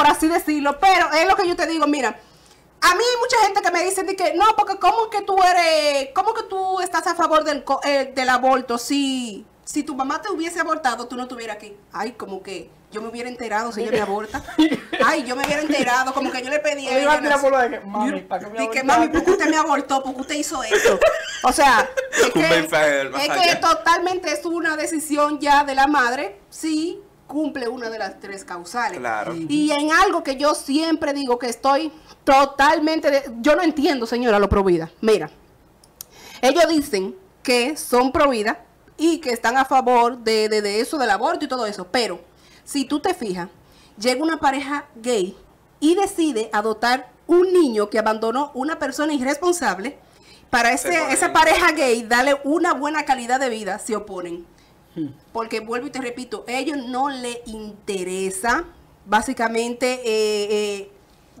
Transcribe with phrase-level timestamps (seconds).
[0.00, 3.36] por así decirlo, pero es lo que yo te digo, mira, a mí hay mucha
[3.44, 6.80] gente que me dice de que no, porque cómo que tú eres, cómo que tú
[6.80, 11.06] estás a favor del, co- eh, del aborto si, si tu mamá te hubiese abortado,
[11.06, 11.76] tú no estuvieras aquí.
[11.92, 14.42] Ay, como que yo me hubiera enterado si ella me aborta.
[15.04, 17.36] Ay, yo me hubiera enterado, como que yo le pedí a Le iba a ella.
[17.60, 20.02] de que, mami, ¿para qué me y que mami, ¿por qué usted me abortó?
[20.02, 20.98] ¿Por qué usted hizo eso?
[21.42, 27.00] O sea, es que, es que totalmente es una decisión ya de la madre si
[27.30, 28.98] cumple una de las tres causales.
[28.98, 29.34] Claro.
[29.36, 31.92] Y en algo que yo siempre digo que estoy
[32.24, 33.08] totalmente...
[33.10, 34.90] de- yo no entiendo, señora, lo provida.
[35.00, 35.30] Mira,
[36.42, 37.14] ellos dicen
[37.44, 38.64] que son pro vida
[38.96, 41.86] y que están a favor de, de- de eso, del aborto y todo eso.
[41.92, 42.20] Pero,
[42.64, 43.48] si tú te fijas,
[43.96, 45.36] llega una pareja gay
[45.78, 49.96] y decide adoptar un niño que abandonó una persona irresponsable.
[50.50, 54.44] Para ese, esa pareja gay darle una buena calidad de vida, se oponen.
[55.32, 58.64] Porque vuelvo y te repito, a ellos no le interesa
[59.06, 59.94] básicamente...
[60.04, 60.92] eh, eh,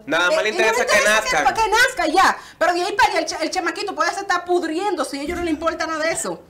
[0.06, 0.92] Nada más eh, le interesa que
[1.44, 2.36] para que nazca ya.
[2.58, 5.36] Pero de ahí para allá el, cha- el chamaquito puede estar pudriendo si a ellos
[5.38, 6.42] no le importa nada de eso.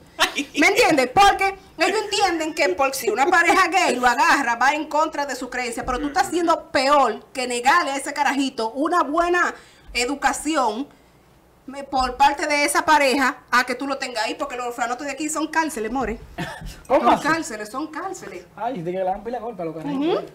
[0.58, 1.08] ¿Me entiendes?
[1.12, 5.34] Porque ellos entienden que por si una pareja gay lo agarra, va en contra de
[5.34, 9.54] su creencia, pero tú estás haciendo peor que negarle a ese carajito una buena
[9.94, 10.86] educación
[11.90, 15.12] por parte de esa pareja a que tú lo tengas ahí, porque los orfanatos de
[15.12, 16.18] aquí son cárceles, more.
[16.88, 17.28] ¿Cómo Son así?
[17.28, 18.44] cárceles, son cárceles.
[18.56, 20.24] Ay, dije que le dan pila de golpe a los carajitos.
[20.24, 20.26] Ujú.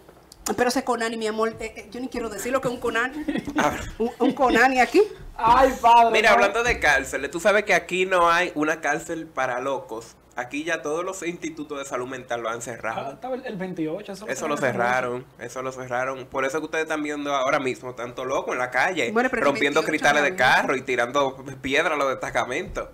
[0.55, 2.79] Pero ese Conani, mi amor, eh, eh, yo ni quiero decir lo que es un
[2.79, 3.25] Conani.
[3.97, 5.01] Un, un Conani aquí.
[5.35, 6.11] Ay, padre.
[6.11, 10.15] Mira, hablando de cárceles, tú sabes que aquí no hay una cárcel para locos.
[10.37, 13.11] Aquí ya todos los institutos de salud mental lo han Ah, cerrado.
[13.13, 14.11] estaba el, el 28.
[14.11, 16.25] Eso, Eso lo cerraron, eso lo cerraron.
[16.25, 19.41] Por eso que ustedes están viendo ahora mismo tanto loco en la calle, Bueno, pero
[19.43, 22.89] el rompiendo 28 cristales de carro y tirando piedra a los destacamentos.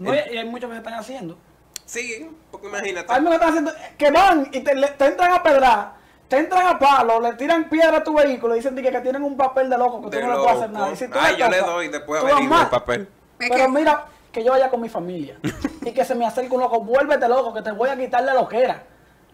[0.00, 1.38] No, y y hay muchos que se están haciendo.
[1.86, 3.10] Sí, porque imagínate.
[3.10, 3.72] Hay muchos que están haciendo.
[3.96, 5.94] Que van y te, le- te entran a pedrar,
[6.28, 9.00] te entran a palo, le tiran piedra a tu vehículo y dicen di que, que
[9.00, 10.92] tienen un papel de loco que de tú no le puedes hacer nada.
[10.92, 13.08] Y si tú Ay, le yo le doy y después averiguo el papel.
[13.38, 14.04] Pero mira,
[14.36, 15.38] que yo vaya con mi familia
[15.80, 18.34] y que se me acerque un loco, vuélvete loco, que te voy a quitar la
[18.34, 18.82] loquera.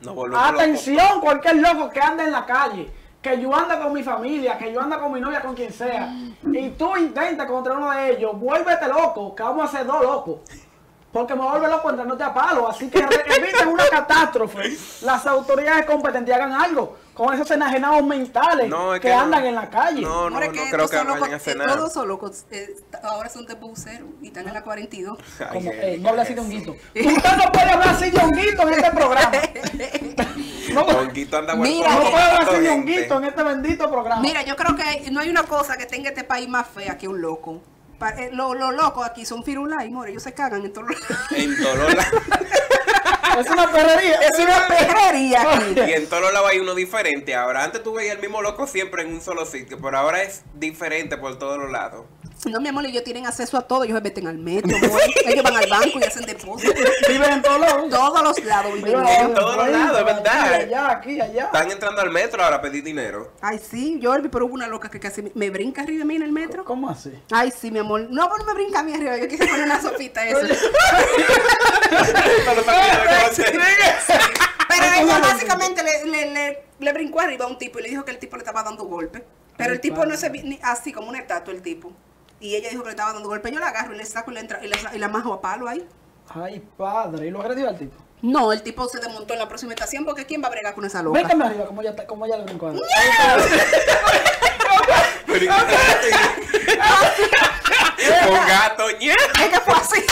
[0.01, 0.15] No.
[0.39, 2.89] Atención, cualquier loco que ande en la calle,
[3.21, 6.15] que yo anda con mi familia, que yo anda con mi novia, con quien sea,
[6.45, 10.37] y tú intentas contra uno de ellos, vuélvete loco, que vamos a hacer dos locos.
[11.13, 14.79] Porque me vuelve loco entrándote a palo, así que eviten una catástrofe.
[15.03, 19.21] Las autoridades competentes hagan algo con esos enajenados mentales No, es que, que no.
[19.21, 20.01] andan en la calle.
[20.01, 21.77] No, no, Ahora no que creo que son locos, vayan a eh.
[21.77, 22.45] Todos son locos.
[22.51, 25.19] eh, ahora son de bucero y están en la 42.
[25.41, 26.73] Ay, Como, eh, no hable así de honguito.
[26.95, 29.33] Usted no puede hablar así de honguito en este programa.
[30.73, 34.23] No, Honguito anda Mira, no puede hablar así de honguito en este bendito programa.
[34.23, 36.97] Mira, yo creo que hay- no hay una cosa que tenga este país más fea
[36.97, 37.61] que un loco.
[37.99, 40.11] Pa- eh, Los locos aquí son firulais, more.
[40.11, 40.99] Ellos se cagan en todos los
[41.33, 42.15] En todos los lados.
[43.39, 44.21] Es una perrería.
[44.21, 45.81] Es una perrería aquí.
[45.81, 47.35] Y en todos los lados hay uno diferente.
[47.35, 50.43] Ahora, antes tú veías el mismo loco siempre en un solo sitio, pero ahora es
[50.55, 52.05] diferente por todos los lados.
[52.51, 53.85] No, mi amor, ellos tienen acceso a todo.
[53.85, 54.77] Ellos se meten al metro,
[55.27, 56.75] ellos van al banco y hacen depósitos.
[57.09, 57.89] Viven en todos lados.
[57.89, 60.53] Todos los lados viven en todos los lados, es verdad.
[60.55, 61.45] Allá, aquí, allá.
[61.45, 63.33] Están entrando al metro ahora a pedir dinero.
[63.41, 66.23] Ay, sí, yo pero hubo una loca que casi me, brinca arriba de mí en
[66.23, 66.65] el metro.
[66.65, 67.13] ¿Cómo así?
[67.31, 68.09] Ay, sí, mi amor.
[68.11, 69.17] No, no me brinca a mí arriba.
[69.17, 70.41] Yo quise poner una sopita eso.
[74.69, 78.05] Pero ella básicamente le, le, le, le brincó arriba a un tipo y le dijo
[78.05, 79.25] que el tipo le estaba dando golpe.
[79.57, 80.11] Pero Ay, el tipo padre.
[80.11, 81.93] no se vi ni así como una estatua, el tipo.
[82.41, 83.53] Y ella dijo que le estaba dando golpe.
[83.53, 85.41] Yo la agarro y le saco y le, entra, y le, y la majo a
[85.41, 85.87] palo ahí.
[86.35, 87.27] Ay, padre.
[87.27, 87.97] ¿Y lo agredió al tipo?
[88.23, 90.85] No, el tipo se desmontó en la próxima estación porque ¿quién va a bregar con
[90.85, 91.19] esa loca?
[91.21, 92.73] Véngame arriba, como ya, está- como ya le brincó.
[95.27, 95.53] Pero-
[98.27, 98.89] Con gato.
[98.89, 100.05] Es que fue así.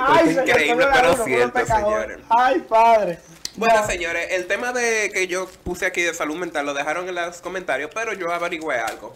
[0.00, 2.18] Ay, Es señor, increíble, pero cierto, señores.
[2.28, 3.18] Ay, padre.
[3.56, 3.86] Bueno, No.
[3.86, 7.40] señores, el tema de que yo puse aquí de salud mental lo dejaron en los
[7.42, 9.14] comentarios, pero yo averigüé algo.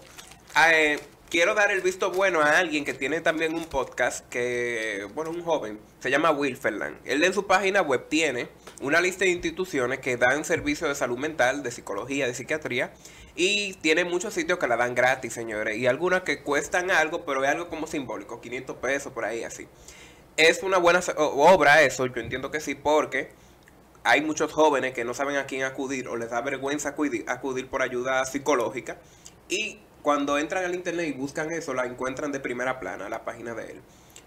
[0.55, 0.99] Ah, eh,
[1.31, 5.43] quiero dar el visto bueno a alguien que tiene también un podcast que, bueno, un
[5.43, 6.99] joven, se llama Wilferland.
[7.05, 8.49] Él en su página web tiene
[8.83, 12.93] una lista de instituciones que dan servicios de salud mental, de psicología, de psiquiatría,
[13.35, 17.43] y tiene muchos sitios que la dan gratis, señores, y algunas que cuestan algo, pero
[17.45, 19.67] es algo como simbólico, 500 pesos por ahí así.
[20.37, 23.31] Es una buena obra eso, yo entiendo que sí, porque
[24.05, 26.95] hay muchos jóvenes que no saben a quién acudir o les da vergüenza
[27.27, 28.99] acudir por ayuda psicológica
[29.49, 33.55] y cuando entran al internet y buscan eso la encuentran de primera plana la página
[33.55, 33.83] de él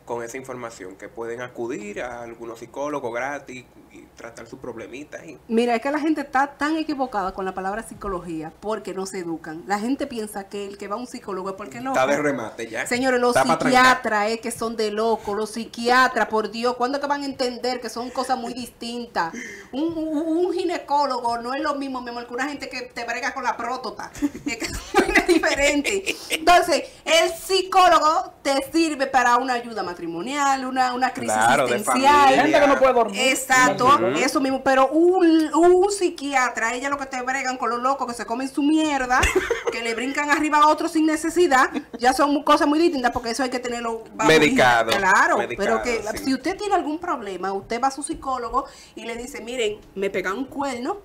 [0.10, 5.24] con esa información, que pueden acudir a algunos psicólogos gratis y tratar sus problemitas.
[5.24, 5.38] Y...
[5.48, 9.20] Mira, es que la gente está tan equivocada con la palabra psicología porque no se
[9.20, 9.64] educan.
[9.68, 11.92] La gente piensa que el que va a un psicólogo es porque no.
[11.92, 12.88] Está de remate ya.
[12.88, 17.06] Señores, los Está psiquiatras es que son de locos, los psiquiatras, por Dios, ¿cuándo que
[17.06, 19.32] van a entender que son cosas muy distintas?
[19.72, 23.06] Un, un- un ginecólogo no es lo mismo, mi amor, que una gente que te
[23.06, 24.12] brega con la próstata.
[24.48, 24.66] Es que
[25.20, 26.16] es diferente.
[26.32, 32.14] Entonces, el psicólogo te sirve para una ayuda matrimonial, una, una crisis Claro, de existencial.
[32.14, 32.42] familia.
[32.44, 33.20] Gente que no puede dormir.
[33.22, 38.08] Exacto, eso mismo, pero un, un psiquiatra, ella lo que te bregan con los locos
[38.08, 39.20] que se comen su mierda,
[39.72, 41.70] que le brincan arriba a otros sin necesidad,
[42.00, 44.92] ya son cosas muy distintas porque eso hay que tenerlo bajo Medicado.
[44.92, 46.26] Claro, medicado, pero que sí.
[46.26, 50.10] si usted tiene algún problema, usted va a su psicólogo y le dice, miren, me
[50.10, 50.98] pegan un cuerno,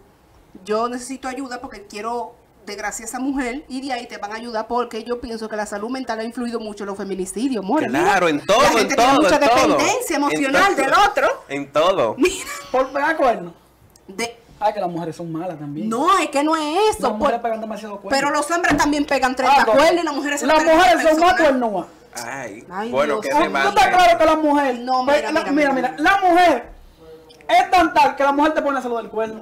[0.64, 4.37] yo necesito ayuda porque quiero desgraciar a esa mujer y de ahí te van a
[4.37, 7.87] ayudar porque yo pienso que la salud mental ha influido mucho en los feminicidios, more,
[7.87, 8.38] Claro, mira.
[8.40, 9.55] en todo, La en gente tiene todo, mucha en todo.
[9.76, 10.84] dependencia En emocional todo.
[10.84, 11.44] del otro.
[11.49, 12.14] En todo.
[12.19, 13.52] Mira, Por pegar cuernos.
[14.08, 15.88] de- Ay, que las mujeres son malas también.
[15.88, 17.11] no, es que no es Las eso.
[17.14, 18.19] mujeres por- pegan demasiado cuernos.
[18.20, 19.72] pero los hombres también pegan 30 Ah, no.
[19.72, 21.87] cuernos y las mujeres se Las mujeres son más cuernúas.
[22.25, 23.26] Ay, Ay, bueno, Dios.
[23.26, 23.64] que se ¿Tú va.
[23.69, 24.78] estás claro que la mujer...
[24.78, 25.90] No, mira, la- mira, mira, mira.
[25.90, 26.69] mira, la mujer
[27.49, 29.40] es tan tal que la mujer te pone a salud del cuerno.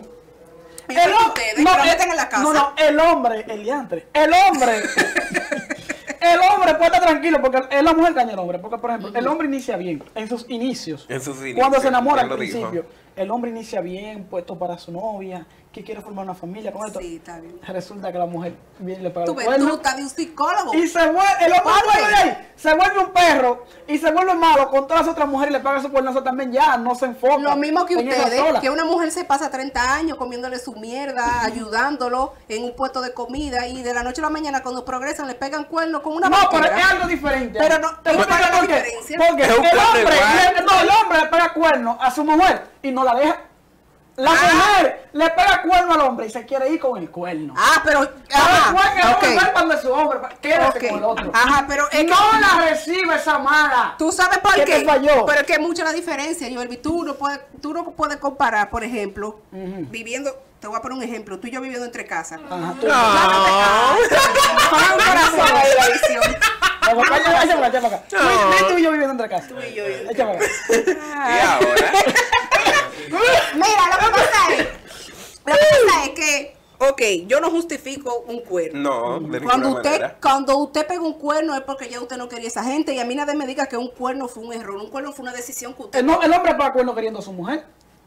[0.89, 2.43] El- meten en la casa.
[2.43, 4.77] No, no, el hombre, el diantre, el hombre,
[6.21, 8.59] el hombre puede estar tranquilo porque es la mujer que daña al hombre.
[8.59, 11.07] Porque, por ejemplo, el hombre inicia bien en sus inicios.
[11.09, 12.87] En sus inicios, Cuando se enamora al principio.
[13.15, 17.01] El hombre inicia bien, puesto para su novia, que quiere formar una familia con esto.
[17.01, 17.59] Sí, está bien.
[17.67, 19.69] Resulta que la mujer viene y le pega Tú ves, cuernos.
[19.71, 20.75] tú estás de un psicólogo.
[20.75, 24.35] Y se vuelve, el hombre vuelve de ahí, se vuelve un perro y se vuelve
[24.35, 27.07] malo con todas las otras mujeres y le paga su cuernazo también ya, no se
[27.07, 27.39] enfoca.
[27.39, 32.35] Lo mismo que ustedes, que una mujer se pasa 30 años comiéndole su mierda, ayudándolo
[32.49, 35.35] en un puesto de comida y de la noche a la mañana cuando progresan le
[35.35, 37.59] pegan cuernos con una No, pero es algo diferente.
[37.59, 38.59] Pero no- te voy a.
[38.61, 42.91] Porque un el hombre, le- no, el hombre le pega cuerno a su mujer y
[42.93, 43.41] no la deja.
[44.17, 44.35] La Ah.
[44.55, 47.55] mujer le pega cuerno al hombre y se quiere ir con el cuerno.
[47.57, 48.73] Ah, pero que ajá,
[49.03, 50.89] la ok, mujer cuando es su hombre, quédese ok.
[50.91, 51.31] con el otro.
[51.35, 53.95] Ajá, pero es que no la recibe esa mala.
[53.99, 54.81] Tú sabes por ¿Qué qué.
[54.81, 55.25] te falló?
[55.25, 56.77] Pero es que es mucha la diferencia, Jordi.
[56.77, 60.31] Tú no puedes, tú no puedes comparar, por ejemplo, viviendo,
[60.61, 62.39] te voy a poner un ejemplo, tú y yo viviendo entre casas.
[62.51, 62.87] Ajá, tú.
[62.87, 62.93] No,
[68.11, 68.67] No.
[68.69, 69.49] Tú y yo viviendo entre casa.
[69.49, 70.47] Tú y yo viviendo Echa para acá.
[70.71, 71.93] Y ahora,
[73.55, 74.59] Mira, lo que pasa es,
[75.45, 76.92] lo que pasa es que, ok,
[77.27, 78.81] yo no justifico un cuerno.
[78.81, 80.17] no, de ninguna Cuando usted, manera.
[80.21, 83.05] cuando usted pega un cuerno es porque ya usted no quería esa gente y a
[83.05, 85.75] mí nadie me diga que un cuerno fue un error, un cuerno fue una decisión
[85.75, 87.65] que usted El, no- el hombre paga cuerno queriendo a su mujer.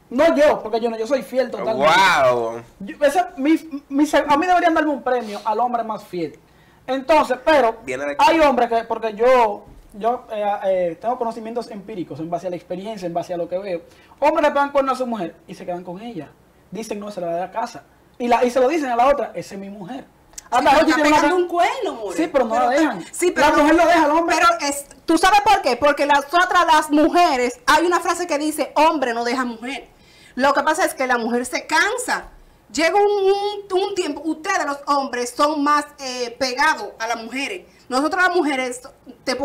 [0.08, 1.82] No yo, porque yo no, yo soy fiel totalmente.
[2.30, 2.62] Wow.
[2.80, 6.38] Yo- ese- mi- mi- a mí deberían darme un premio al hombre más fiel.
[6.86, 7.76] Entonces, pero
[8.18, 9.64] hay hombres que, porque yo,
[9.94, 13.48] yo eh, eh, tengo conocimientos empíricos en base a la experiencia, en base a lo
[13.48, 13.82] que veo.
[14.20, 16.28] Hombres le pagan cuerno a su mujer y se quedan con ella.
[16.70, 17.82] Dicen, no, se la da a casa.
[18.18, 20.04] Y, la, y se lo dicen a la otra, esa es mi mujer.
[20.50, 22.16] Hasta Sí, Rochi está tiene una- pegando un cuerno, more.
[22.16, 23.04] Sí, pero no la dejan.
[23.12, 24.36] Sí, pero La mujer lo deja al hombre.
[24.36, 25.76] Pero es, ¿tú sabes por qué?
[25.76, 29.88] Porque las otras, las mujeres, hay una frase que dice, hombre no deja mujer.
[30.36, 32.28] Lo que pasa es que la mujer se cansa.
[32.72, 33.02] Llega un,
[33.72, 37.62] un- un tiempo, ustedes los hombres son más eh, pegados a las mujeres.
[37.88, 38.80] Nosotros las mujeres,
[39.24, 39.36] te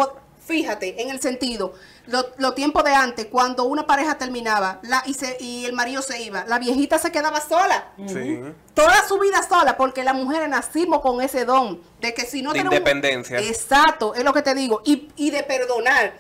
[0.52, 1.74] fíjate en el sentido,
[2.08, 6.02] lo- los tiempos de antes, cuando una pareja terminaba la, y, se, y el marido
[6.02, 8.40] se iba, la viejita se quedaba sola Sí.
[8.74, 12.52] toda su vida sola, porque las mujeres nacimos con ese don de que si no
[12.52, 13.40] De tenemos- independencia.
[13.40, 14.82] Exacto, es lo que te digo.
[14.86, 16.14] Y, y de perdonar.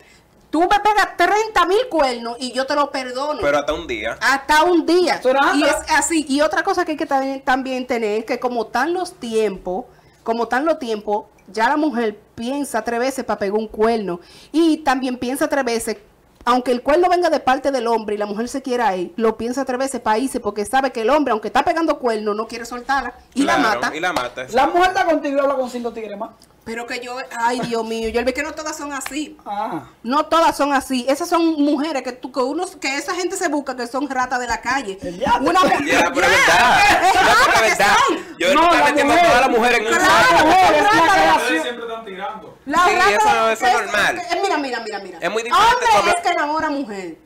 [0.49, 3.39] Tú me pegas 30 mil cuernos y yo te lo perdono.
[3.41, 4.17] Pero hasta un día.
[4.21, 5.21] hasta un día.
[5.55, 6.25] Y es así.
[6.27, 9.85] Y otra cosa que hay que también, también tener es que como están los tiempos,
[10.23, 14.19] como están los tiempos, ya la mujer piensa tres veces para pegar un cuerno.
[14.51, 15.97] Y también piensa tres veces,
[16.43, 19.37] aunque el cuerno venga de parte del hombre y la mujer se quiera ir, lo
[19.37, 22.47] piensa tres veces para irse porque sabe que el hombre, aunque está pegando cuerno, no
[22.47, 23.95] quiere soltarla y la mata.
[23.95, 24.47] Y la mata.
[24.53, 26.31] La mujer está contigo y habla con cinco tigres más.
[26.63, 29.35] Pero que yo, ay Dios mío, yo vi que no todas son así.
[29.45, 29.85] Ah.
[30.03, 31.05] No todas son así.
[31.09, 34.39] Esas son mujeres que tú, que uno, que esa gente se busca que son ratas
[34.39, 34.99] de la calle.
[35.41, 35.81] Una mujer.
[35.81, 37.95] Es es rata pero que es verdad.
[38.07, 38.37] son.
[38.37, 40.13] Yo No, la metiendo a todas las mujeres en un Claro.
[40.37, 42.57] La mujer es la siempre están tirando.
[42.67, 44.17] La Sí, rata eso- eso es normal.
[44.19, 45.17] eh, mira, mira, mira, mira.
[45.19, 47.17] Es muy diferente Hombre es que enamora a mujer.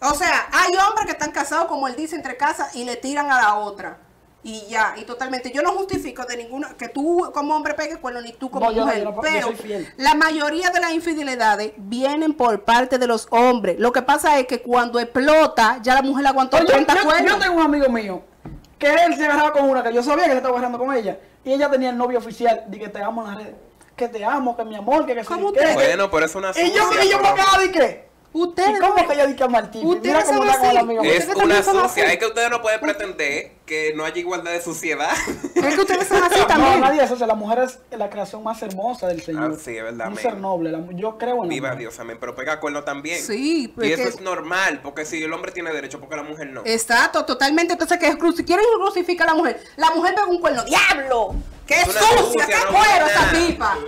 [0.00, 3.30] O sea, hay hombres que están casados, como él dice, entre casas y le tiran
[3.30, 3.98] a la otra.
[4.42, 5.50] Y ya, y totalmente.
[5.52, 8.84] Yo no justifico de ninguna, que tú como hombre pegues cuerno, ni tú como No,
[8.86, 8.98] mujer.
[9.00, 9.52] yo no, yo pero
[9.98, 13.78] la mayoría de las infidelidades vienen por parte de los hombres.
[13.78, 17.04] Lo que pasa es que cuando explota, ya la mujer aguantó Oye, yo, 30 yo-
[17.04, 17.32] cuernos.
[17.32, 18.22] yo tengo un amigo mío
[18.78, 21.18] que él se agarraba con una que yo sabía que se estaba agarrando con ella
[21.44, 23.54] y ella tenía el novio oficial de que te amo en las redes.
[23.94, 25.74] que te amo, que mi amor, que que ¿Cómo sí, que- usted?
[25.74, 27.04] Bueno, pero es una Y yo, sucia.
[27.04, 28.08] y yo me acabo de qué.
[28.32, 28.80] ¿Y Ustedes.
[28.80, 30.00] cómo que ella dice a Martín?
[30.02, 30.78] Mira cómo son está con el así.
[30.78, 31.02] amigo.
[31.02, 31.84] Es Ustedes una sucia.
[31.84, 32.00] así.
[32.00, 35.12] Es que ustedes no pueden pretender que no haya igualdad de suciedad.
[35.54, 36.80] Es que ustedes son así No, también.
[36.80, 37.14] nadie eso.
[37.24, 39.52] La mujer es la creación más hermosa del Señor.
[39.54, 40.18] Ah, sí, es verdad, Un amén.
[40.22, 40.72] ser noble.
[40.72, 41.78] la- yo creo en la Viva mujer.
[41.78, 42.16] Dios, amén.
[42.18, 43.22] Pero pega cuerno también.
[43.22, 46.48] Sí, pues Y eso es normal, porque si el hombre tiene derecho, porque la mujer
[46.48, 46.62] no.
[46.64, 47.74] Exacto, totalmente.
[47.74, 49.62] Entonces, que cruci- quieren crucificar a la mujer.
[49.76, 50.64] La mujer pega un cuerno.
[50.64, 51.36] ¡Diablo!
[51.66, 52.00] ¡Qué Es sucia!
[52.18, 53.78] sucia, ¡Qué no cuero esa tipa!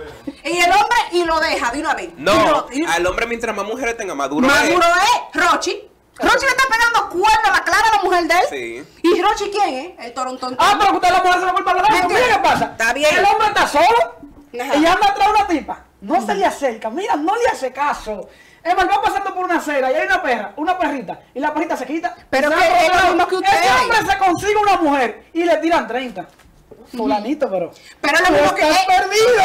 [0.45, 2.09] Y el hombre, y lo deja de una vez.
[2.17, 4.47] Y No, lo- y- al hombre mientras más mujeres tenga maduro.
[4.47, 4.53] es.
[4.53, 4.85] Maduro
[5.33, 5.89] es Rochi.
[6.19, 8.45] Rochi le está pegando cuerno a la clara a la mujer de él.
[8.49, 8.99] Sí.
[9.03, 10.05] ¿Y Rochi quién es?
[10.05, 10.55] El torontón.
[10.59, 12.07] Ah, pero que usted la mujer se la culpa a la dama.
[12.07, 12.65] Mira qué pasa.
[12.65, 13.15] Está bien.
[13.17, 14.15] El hombre está solo
[14.61, 14.75] Ajá.
[14.75, 15.79] y anda atrás de una tipa.
[16.01, 16.89] No se le acerca.
[16.89, 18.29] Mira, no le hace caso.
[18.63, 21.53] Es más, va pasando por una acera y hay una perra, una perrita, y la
[21.53, 22.15] perrita se quita.
[22.29, 22.55] Pero que
[22.85, 23.49] es lo mismo que usted.
[23.59, 26.25] Ese hombre se consigue una mujer y le tiran 30.
[26.95, 27.71] Fulanito, pero.
[27.99, 28.61] Pero es lo mismo que.
[28.61, 29.41] estás es- perdido.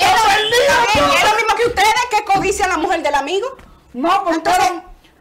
[0.00, 3.48] es lo mismo que ustedes que codician a la mujer del amigo.
[3.94, 4.72] No, porque Entonces,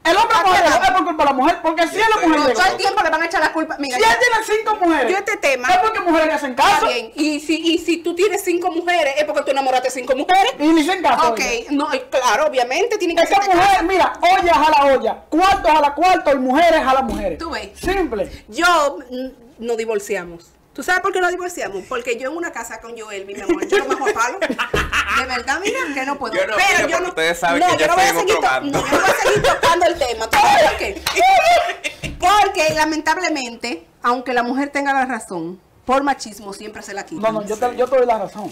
[0.06, 0.84] el hombre ¿a mujer qué edad?
[0.84, 1.60] es por culpa de la mujer.
[1.62, 3.76] Porque si es la mujer No, todo el tiempo le van a echar la culpa.
[3.80, 6.64] Mira, Si él tiene cinco mujeres, Yo este tema- es porque mujeres le hacen está
[6.64, 6.88] caso.
[6.88, 7.12] bien.
[7.16, 10.54] Y si, y si tú tienes cinco mujeres, es porque tú enamoraste cinco mujeres.
[10.60, 11.30] Y le hacen caso.
[11.30, 11.68] Ok, oye.
[11.72, 13.84] no, eh, claro, obviamente tienen que Esa mujer, caso.
[13.84, 17.38] mira, olla jala olla, cuarto jala cuarto y mujeres jala mujeres.
[17.40, 17.70] Tú ves.
[17.80, 18.30] Simple.
[18.48, 20.52] Yo mm, nos divorciamos.
[20.76, 21.84] ¿Tú sabes por qué nos divorciamos?
[21.88, 24.38] Porque yo en una casa con Joel, mi amor, yo no me palo.
[24.40, 26.34] De verdad, mira, que no puedo.
[26.36, 27.08] Yo no Pero yo no.
[27.10, 28.36] ustedes saben no, que yo no voy a seguir.
[28.42, 30.30] No, yo no voy a seguir tocando el tema.
[30.30, 31.02] ¿Tú sabes por qué?
[32.20, 37.34] Porque lamentablemente, aunque la mujer tenga la razón, por machismo siempre se la quitan.
[37.34, 38.52] No, no, yo te, yo te doy la razón.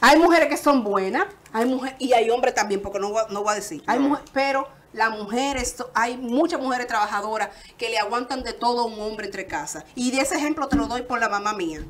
[0.00, 3.32] Hay mujeres que son buenas, hay mujeres y hay hombres también, porque no voy, a-
[3.32, 3.82] no voy a decir.
[3.86, 4.08] Hay No.
[4.08, 8.98] mujer- pero las mujeres, hay muchas mujeres trabajadoras que le aguantan de todo a un
[9.00, 9.84] hombre entre casas.
[9.94, 11.80] Y de ese ejemplo te lo doy por la mamá mía.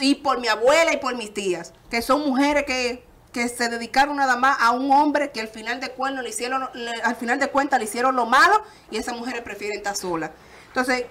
[0.00, 4.16] Y por mi abuela y por mis tías, que son mujeres que, que se dedicaron
[4.16, 7.38] nada más a un hombre que al final de cuentas le hicieron, le- al final
[7.38, 10.30] de cuentas le hicieron lo malo y esas mujeres prefieren estar solas.
[10.68, 11.06] Entonces,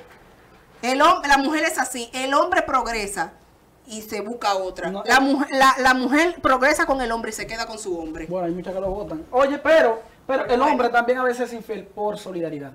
[0.84, 3.34] el hombre, la mujer es así, el hombre progresa
[3.88, 4.92] y se busca otra.
[4.92, 5.22] No, la, eh.
[5.22, 8.28] mujer, la, la mujer progresa con el hombre y se queda con su hombre.
[8.28, 9.26] Bueno, hay muchas que lo votan.
[9.32, 10.04] Oye, pero,
[10.38, 12.72] pero el hombre también a veces es infiel por solidaridad.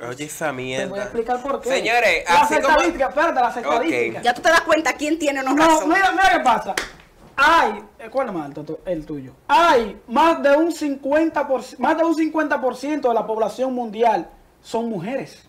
[0.00, 1.02] Oye, esa Te voy a mierda.
[1.02, 1.68] explicar por qué.
[1.70, 2.68] Señores, las así como...
[2.68, 4.22] estadísticas, espérate, las estadísticas.
[4.22, 5.88] Ya tú te das cuenta quién tiene o no, No, razón.
[5.88, 6.74] mira, mira qué pasa.
[7.36, 8.80] Hay, eh, ¿cuál es más alto?
[8.84, 9.32] El tuyo.
[9.48, 14.28] Hay más de un 50%, más de un 50% de la población mundial
[14.62, 15.48] son mujeres.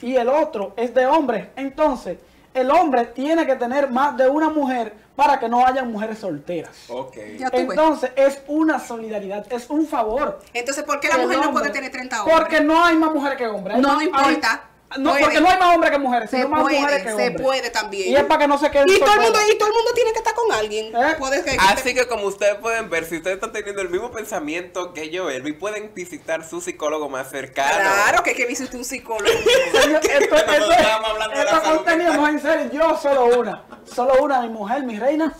[0.00, 1.48] Y el otro es de hombres.
[1.56, 2.18] Entonces,
[2.54, 6.76] el hombre tiene que tener más de una mujer para que no haya mujeres solteras.
[6.88, 7.16] Ok.
[7.38, 7.70] Ya tú ves.
[7.70, 10.40] Entonces, es una solidaridad, es un favor.
[10.54, 12.38] Entonces, ¿por qué la El mujer no puede tener 30 hombres?
[12.38, 13.78] Porque no hay más mujeres que hombres.
[13.78, 14.67] No, no importa.
[14.96, 15.22] No, Puede.
[15.24, 17.42] porque no hay más hombres que mujeres, Se sino más puede, mujeres que se hombres.
[17.42, 18.08] puede también.
[18.08, 19.90] Y es para que no se queden Y todo, el mundo, y todo el mundo
[19.94, 20.96] tiene que estar con alguien.
[20.96, 21.14] ¿Eh?
[21.18, 24.94] Puede que- Así que como ustedes pueden ver, si ustedes están teniendo el mismo pensamiento
[24.94, 27.76] que yo, Elvi, pueden visitar su psicólogo más cercano.
[27.78, 29.28] Claro que hay que visitar un psicólogo.
[29.82, 32.16] Señor, esto, esto- esto salud contenido mental.
[32.20, 33.64] no es en serio, yo solo una.
[33.94, 35.34] Solo una, mi mujer, mi reina.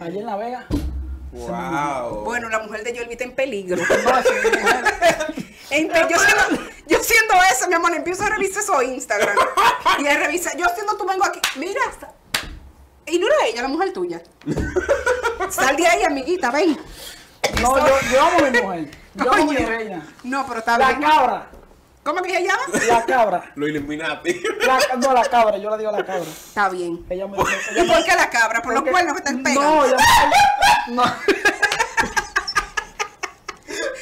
[0.00, 0.66] Allí en La Vega.
[1.32, 2.24] Wow.
[2.24, 3.76] bueno, la mujer de Joel está en peligro.
[4.04, 5.34] No, esa es mi mujer.
[5.70, 9.36] En- yo, siendo, yo siendo eso, mi amor, empiezo a revisar su Instagram.
[9.98, 11.40] Y a revisar, yo siendo tú vengo aquí.
[11.56, 11.80] Mira,
[13.04, 14.22] y no era ella, la mujer tuya.
[15.50, 16.78] Sal de ahí, amiguita, ven.
[17.60, 18.90] No, yo, yo amo a mi mujer.
[19.14, 19.66] Yo amo a mi Oye.
[19.66, 20.06] reina.
[20.24, 21.00] No, pero está La bien.
[21.02, 21.50] cabra.
[22.08, 22.62] ¿Cómo que se llama?
[22.88, 23.52] La cabra.
[23.54, 24.40] Lo Illuminati.
[24.66, 26.22] La- no, la cabra, yo le digo la cabra.
[26.22, 27.04] Está bien.
[27.10, 27.50] Ella me dice.
[27.72, 28.62] ella ¿Y me- por qué la cabra?
[28.62, 29.54] Por los cuernos que te pegan.
[29.62, 29.96] No, ella-
[30.88, 31.02] no.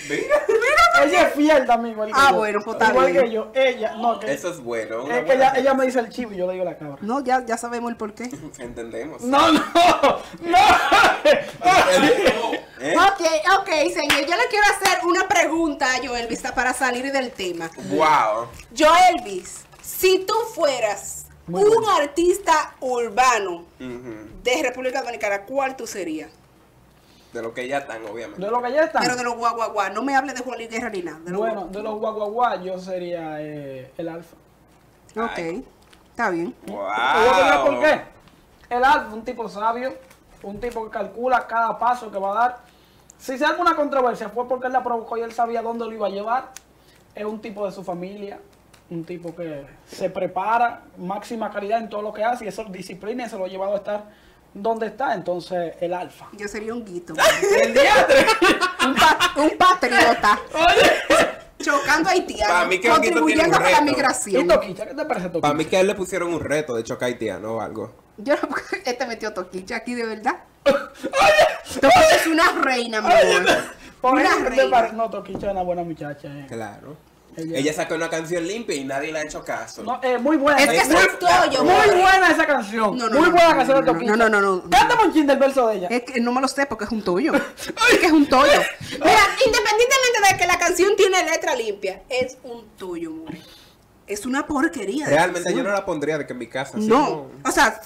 [0.08, 0.36] Mira.
[1.04, 2.36] ella es fiel también, igual que Ah, yo.
[2.36, 3.24] bueno, pues está Igual bien.
[3.24, 3.48] que yo.
[3.54, 5.04] Ella, no, que, Eso es bueno.
[5.04, 6.76] una es que buena ella, ella me dice el chivo y yo le digo la
[6.76, 6.96] cabra.
[7.00, 8.30] No, ya, ya sabemos el porqué.
[8.58, 9.22] Entendemos.
[9.22, 10.18] No, no, no.
[12.80, 12.94] ¿Eh?
[12.96, 14.20] Ok, ok, señor.
[14.26, 17.70] Yo le quiero hacer una pregunta a Joelvis para salir del tema.
[17.90, 18.48] Wow.
[18.76, 21.90] Joelvis, si tú fueras Muy un bueno.
[21.96, 24.28] artista urbano Ujú.
[24.42, 26.30] de República Dominicana, ¿cuál tú serías?
[27.32, 28.40] De lo que ya están, obviamente.
[28.44, 29.02] De lo que ya están.
[29.02, 31.18] Pero de los guaguaguá, no me hables de Juan Luis Guerra ni nada.
[31.20, 34.36] de Bueno, de los guaguaguá yo sería eh, el alfa.
[35.14, 35.32] guaguá.
[35.32, 35.38] Ok,
[36.10, 36.54] está bien.
[36.66, 36.78] Wow.
[36.78, 38.00] ¿Y yo te digo por qué?
[38.70, 39.94] El alfa, un tipo sabio,
[40.42, 42.58] un tipo que calcula cada paso que va a dar.
[43.18, 45.92] Si se arma una controversia fue porque él la provocó y él sabía dónde lo
[45.92, 46.50] iba a llevar.
[47.14, 48.38] Es un tipo de su familia,
[48.90, 53.26] un tipo que se prepara, máxima calidad en todo lo que hace y eso disciplina
[53.26, 54.04] y se lo ha llevado a estar
[54.62, 55.14] donde está.
[55.14, 56.26] Entonces, el alfa.
[56.32, 57.14] Yo sería un guito.
[57.62, 58.26] El diatre.
[58.86, 60.38] un, pa- un patriota.
[61.62, 62.52] Chocando a haitianos.
[62.54, 63.78] Para mí que un guito tiene un contribuyendo para la.
[63.80, 64.46] ¿Y migración.
[64.48, 64.86] Toquicha?
[64.86, 65.40] ¿Qué te parece Toquicha?
[65.42, 67.92] Para mí que a él le pusieron un reto de choque haitiano o algo.
[68.18, 68.34] Yo,
[68.84, 70.36] este metió toquicha aquí de verdad.
[70.64, 73.46] Toquicha es una reina, mi amor.
[74.00, 74.92] Por Una reina.
[74.92, 76.28] No, Toquicha es una buena muchacha.
[76.28, 76.46] eh.
[76.48, 76.96] Claro.
[77.36, 79.82] Ella- Ella sacó una canción limpia y nadie le ha hecho caso.
[79.82, 80.58] No, eh, muy buena.
[80.62, 82.96] Es que esa- es un tollo, Muy buena esa canción.
[82.96, 84.16] No, no, muy buena no, canción no, de no, Toquicha.
[84.16, 84.70] no, no, no, no.
[84.70, 85.88] Cántame un chin del verso de ella.
[85.90, 87.32] Es que no me lo sé porque es un tuyo.
[87.92, 88.42] Es que es un tuyo.
[88.42, 93.38] Mira, independientemente de que la canción tiene letra limpia, es un tuyo, more.
[94.06, 95.06] Es una porquería.
[95.06, 96.78] Realmente yo no la pondría de que en mi casa.
[96.78, 97.80] No, o sea,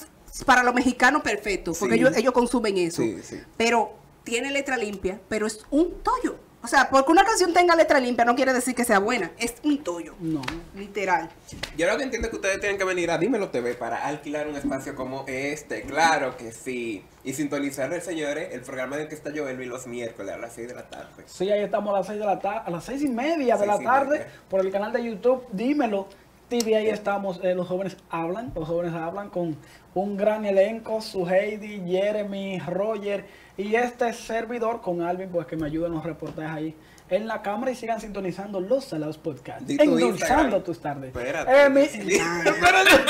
[0.47, 2.01] para los mexicanos perfecto, porque Sí.
[2.01, 3.03] ellos, ellos consumen eso.
[3.03, 3.41] Sí, sí.
[3.57, 6.37] Pero tiene letra limpia, pero es un tollo.
[6.63, 9.55] O sea, porque una canción tenga letra limpia no quiere decir que sea buena, es
[9.65, 10.15] un tollo.
[10.21, 10.43] No.
[10.75, 11.31] Literal.
[11.77, 14.47] Yo lo que entiendo es que ustedes tienen que venir a Dímelo TV para alquilar
[14.47, 17.03] un espacio como este, claro que sí.
[17.25, 20.69] Y sintonizar, señores, el programa en el que está Joelvi los miércoles a las 6
[20.69, 21.25] de la tarde.
[21.27, 23.67] Sí, ahí estamos a las 6 de la tarde, a las seis y media de
[23.67, 24.33] Seis la tarde media.
[24.49, 26.09] por el canal de YouTube Dímelo
[26.51, 26.77] TV.
[26.77, 29.57] Ahí estamos, eh, los jóvenes hablan, los jóvenes hablan con
[29.95, 33.25] un gran elenco, su Heidi, Jeremy, Roger
[33.57, 36.77] y este servidor con Alvin, pues que me ayuda en los reportajes ahí
[37.09, 40.63] en la cámara y sigan sintonizando los Salados Podcast, endulzando Instagram.
[40.63, 41.09] tus tardes.
[41.17, 41.65] Espérate.
[41.65, 41.99] Eh, mi- Sí.
[42.45, 42.91] Espérate.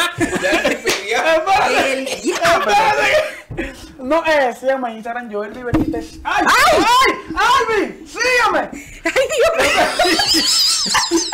[3.99, 6.19] No, eh, síganme en Instagram, Joel Benítez.
[6.25, 6.45] ¡Ay!
[6.49, 7.13] ¡Ay!
[7.37, 8.07] ¡Alvin!
[8.07, 8.71] ¡Sígame!
[9.05, 9.53] ¡Ay, Dios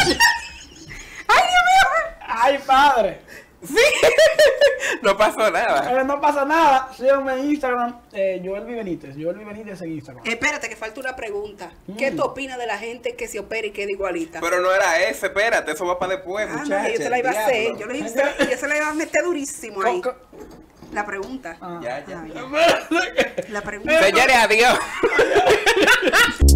[0.09, 0.17] mío!
[2.47, 3.21] ¡Ay, padre!
[3.67, 3.75] Sí.
[5.03, 6.01] no pasó nada.
[6.01, 6.89] Eh, no pasa nada.
[6.97, 8.65] Síganme en Instagram, eh, Joel.
[8.65, 9.15] Benítez.
[9.19, 9.39] Joel.
[9.39, 10.25] Benítez en Instagram.
[10.27, 11.73] Espérate, que falta una pregunta.
[11.99, 12.17] ¿Qué Mm.
[12.17, 14.41] tú opinas de la gente que se opera y queda igualita?
[14.41, 16.93] Pero no era ese, espérate, eso va para después, Ah, no, muchachos.
[16.93, 17.77] yo te la iba a hacer.
[17.77, 20.03] Yo, le hice- yo se la iba a meter durísimo ahí.
[20.93, 21.57] La pregunta.
[21.61, 21.81] Ah.
[21.83, 22.23] Ya, ya.
[22.25, 22.29] Ah,
[22.87, 23.45] ya.
[23.49, 24.03] La pregunta.
[24.03, 24.79] Señores, adiós.